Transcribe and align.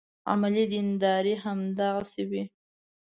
عملي 0.31 0.65
دینداري 0.73 1.33
هماغسې 1.43 2.23
وي. 2.29 2.43